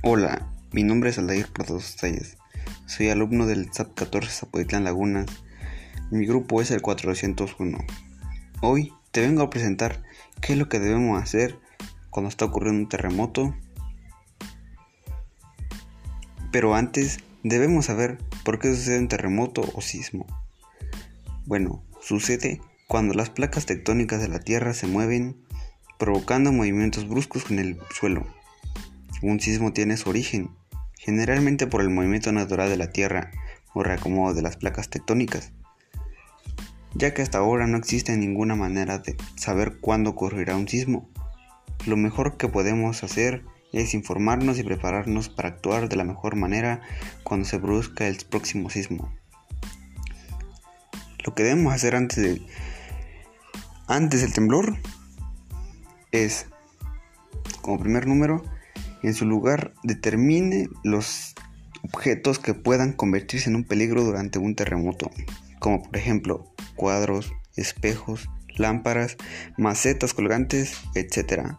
[0.00, 2.38] Hola, mi nombre es Aldair Pardos Talles.
[2.86, 5.26] Soy alumno del SAP 14 Zapotitlán Lagunas.
[6.12, 7.78] Mi grupo es el 401.
[8.62, 10.04] Hoy te vengo a presentar
[10.40, 11.58] qué es lo que debemos hacer
[12.10, 13.56] cuando está ocurriendo un terremoto.
[16.52, 20.26] Pero antes debemos saber por qué sucede un terremoto o sismo.
[21.44, 25.42] Bueno, sucede cuando las placas tectónicas de la Tierra se mueven
[25.98, 28.37] provocando movimientos bruscos en el suelo.
[29.22, 30.50] Un sismo tiene su origen,
[30.98, 33.30] generalmente por el movimiento natural de la Tierra
[33.74, 35.52] o reacomodo de las placas tectónicas,
[36.94, 41.08] ya que hasta ahora no existe ninguna manera de saber cuándo ocurrirá un sismo.
[41.86, 46.80] Lo mejor que podemos hacer es informarnos y prepararnos para actuar de la mejor manera
[47.22, 49.12] cuando se produzca el próximo sismo.
[51.24, 52.42] Lo que debemos hacer antes, de,
[53.86, 54.76] antes del temblor
[56.10, 56.46] es,
[57.60, 58.42] como primer número,
[59.02, 61.34] en su lugar determine los
[61.82, 65.10] objetos que puedan convertirse en un peligro durante un terremoto,
[65.58, 69.16] como por ejemplo cuadros, espejos, lámparas,
[69.56, 71.54] macetas colgantes, etc.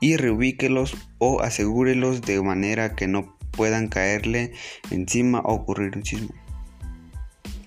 [0.00, 4.52] Y reubíquelos o asegúrelos de manera que no puedan caerle
[4.90, 6.34] encima o ocurrir un sismo.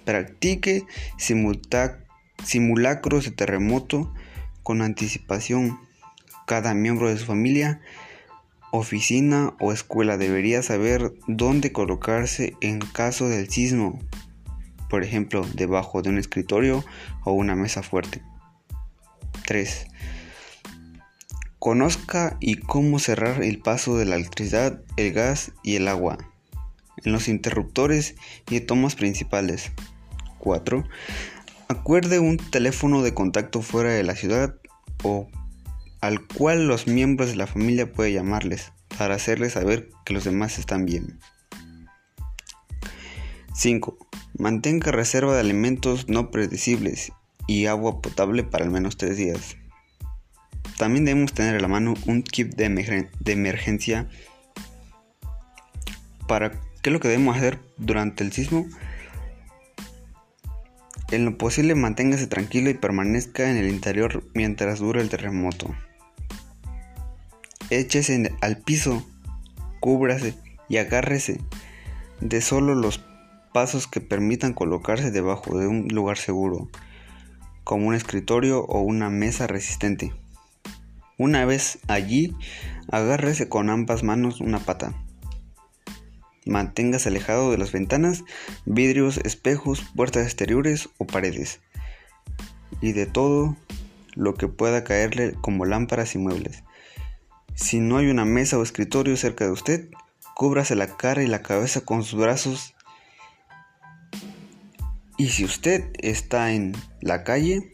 [0.05, 0.85] Practique
[1.17, 4.13] simulacros de terremoto
[4.63, 5.79] con anticipación.
[6.45, 7.79] Cada miembro de su familia
[8.75, 13.99] oficina o escuela debería saber dónde colocarse en caso del sismo,
[14.89, 16.83] por ejemplo, debajo de un escritorio
[17.23, 18.23] o una mesa fuerte.
[19.45, 19.85] 3.
[21.59, 26.17] Conozca y cómo cerrar el paso de la electricidad, el gas y el agua
[27.05, 28.15] en los interruptores
[28.49, 29.71] y tomas principales.
[30.39, 30.83] 4.
[31.67, 34.55] Acuerde un teléfono de contacto fuera de la ciudad
[35.03, 35.27] o
[36.03, 40.59] al cual los miembros de la familia pueden llamarles para hacerles saber que los demás
[40.59, 41.17] están bien.
[43.55, 43.97] 5.
[44.37, 47.13] Mantenga reserva de alimentos no predecibles
[47.47, 49.55] y agua potable para al menos 3 días.
[50.77, 52.65] También debemos tener a la mano un kit de,
[53.31, 54.09] emergencia
[56.27, 56.51] para
[56.81, 58.67] qué es lo que debemos hacer durante el sismo.
[61.11, 65.73] En lo posible manténgase tranquilo y permanezca en el interior mientras dure el terremoto.
[67.79, 69.03] Échese al piso,
[69.79, 70.35] cúbrase
[70.69, 71.41] y agárrese
[72.21, 73.03] de solo los
[73.51, 76.69] pasos que permitan colocarse debajo de un lugar seguro,
[77.63, 80.13] como un escritorio o una mesa resistente.
[81.17, 82.35] Una vez allí,
[82.91, 84.93] agárrese con ambas manos una pata.
[86.45, 88.23] Manténgase alejado de las ventanas,
[88.67, 91.59] vidrios, espejos, puertas exteriores o paredes.
[92.81, 93.57] Y de todo
[94.13, 96.63] lo que pueda caerle como lámparas y muebles.
[97.55, 99.89] Si no hay una mesa o escritorio cerca de usted,
[100.35, 102.73] cúbrase la cara y la cabeza con sus brazos.
[105.17, 107.71] Y si usted está en la calle,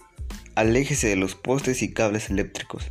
[0.55, 2.87] aléjese de los postes y cables eléctricos.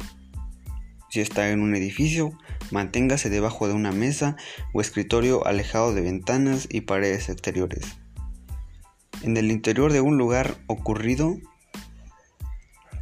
[1.11, 2.33] Si está en un edificio,
[2.71, 4.37] manténgase debajo de una mesa
[4.73, 7.85] o escritorio alejado de ventanas y paredes exteriores.
[9.23, 11.37] En el interior de un lugar ocurrido,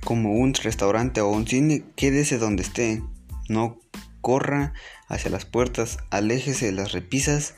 [0.04, 3.02] como un restaurante o un cine, quédese donde esté.
[3.48, 3.78] No
[4.20, 4.72] corra
[5.08, 7.54] hacia las puertas, aléjese de las repisas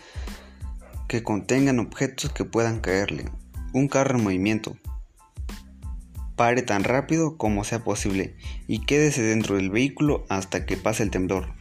[1.09, 3.31] que contengan objetos que puedan caerle.
[3.73, 4.77] Un carro en movimiento.
[6.37, 11.11] Pare tan rápido como sea posible y quédese dentro del vehículo hasta que pase el
[11.11, 11.55] temblor.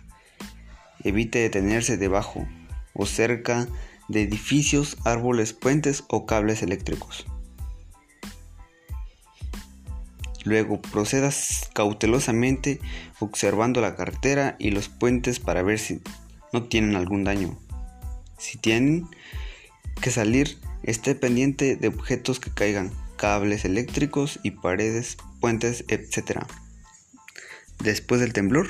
[1.03, 2.47] Evite detenerse debajo
[2.93, 3.67] o cerca
[4.09, 7.25] de edificios, árboles, puentes o cables eléctricos.
[10.47, 12.79] Luego procedas cautelosamente
[13.19, 16.01] observando la carretera y los puentes para ver si
[16.53, 17.59] no tienen algún daño.
[18.37, 19.09] Si tienen
[20.01, 26.45] que salir, esté pendiente de objetos que caigan, cables eléctricos y paredes, puentes, etc.
[27.83, 28.69] Después del temblor,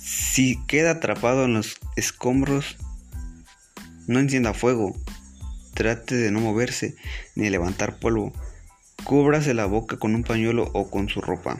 [0.00, 2.78] si queda atrapado en los escombros,
[4.06, 4.96] no encienda fuego,
[5.74, 6.96] trate de no moverse
[7.34, 8.32] ni levantar polvo
[9.04, 11.56] Cúbrase la boca con un pañuelo o con su ropa.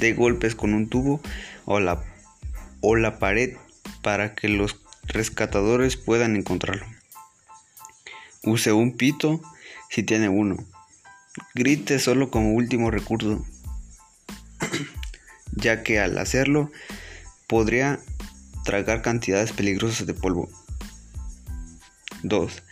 [0.00, 1.20] De golpes con un tubo
[1.64, 2.02] o la,
[2.80, 3.56] o la pared
[4.02, 6.86] para que los rescatadores puedan encontrarlo.
[8.42, 9.40] Use un pito
[9.90, 10.56] si tiene uno.
[11.54, 13.44] Grite solo como último recurso,
[15.52, 16.70] ya que al hacerlo
[17.46, 17.98] podría
[18.64, 20.48] tragar cantidades peligrosas de polvo.
[22.22, 22.62] 2.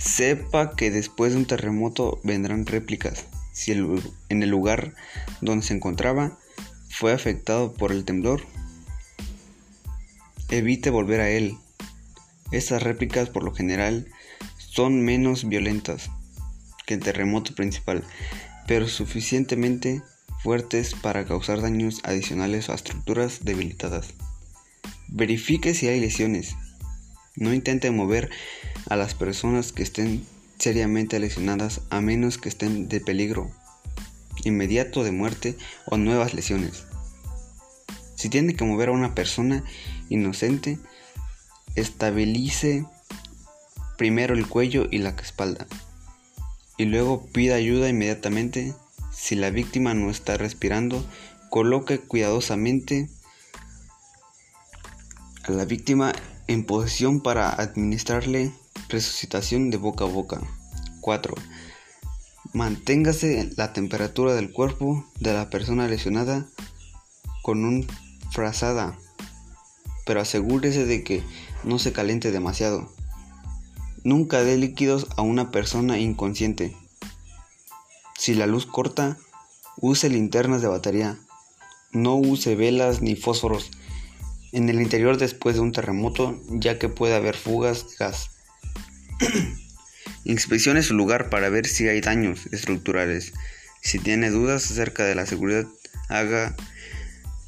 [0.00, 3.26] Sepa que después de un terremoto vendrán réplicas.
[3.52, 4.94] Si en el lugar
[5.40, 6.38] donde se encontraba
[6.88, 8.42] fue afectado por el temblor,
[10.48, 11.58] Evite volver a él.
[12.50, 14.08] Estas réplicas por lo general
[14.56, 16.10] son menos violentas
[16.86, 18.02] que el terremoto principal,
[18.66, 20.02] pero suficientemente
[20.42, 24.14] fuertes para causar daños adicionales a estructuras debilitadas.
[25.06, 26.56] Verifique si hay lesiones.
[27.36, 28.30] No intente mover
[28.90, 30.26] a las personas que estén
[30.58, 33.50] seriamente lesionadas a menos que estén de peligro
[34.44, 35.56] inmediato de muerte
[35.86, 36.84] o nuevas lesiones.
[38.14, 39.64] Si tiene que mover a una persona
[40.10, 40.78] inocente,
[41.74, 42.84] estabilice
[43.96, 45.66] primero el cuello y la espalda
[46.80, 48.74] y luego pida ayuda inmediatamente.
[49.12, 51.04] Si la víctima no está respirando,
[51.50, 53.10] coloque cuidadosamente
[55.44, 56.14] a la víctima
[56.46, 58.50] en posición para administrarle
[58.90, 60.40] resucitación de boca a boca.
[61.00, 61.34] 4.
[62.52, 66.46] Manténgase la temperatura del cuerpo de la persona lesionada
[67.42, 67.86] con un
[68.30, 68.98] frazada,
[70.04, 71.22] pero asegúrese de que
[71.64, 72.92] no se caliente demasiado.
[74.02, 76.76] Nunca dé líquidos a una persona inconsciente.
[78.18, 79.18] Si la luz corta,
[79.76, 81.18] use linternas de batería.
[81.92, 83.70] No use velas ni fósforos
[84.52, 88.30] en el interior después de un terremoto, ya que puede haber fugas de gas.
[90.24, 93.32] Inspeccione su lugar para ver si hay daños estructurales.
[93.82, 95.66] Si tiene dudas acerca de la seguridad,
[96.08, 96.54] haga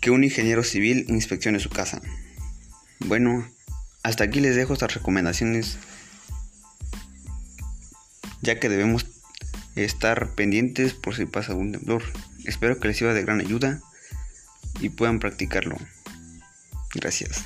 [0.00, 2.00] que un ingeniero civil inspeccione su casa.
[3.00, 3.46] Bueno,
[4.02, 5.78] hasta aquí les dejo estas recomendaciones,
[8.40, 9.06] ya que debemos
[9.76, 12.02] estar pendientes por si pasa algún temblor.
[12.44, 13.80] Espero que les sirva de gran ayuda
[14.80, 15.76] y puedan practicarlo.
[16.94, 17.44] Gracias.